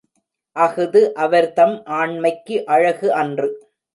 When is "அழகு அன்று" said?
2.65-3.49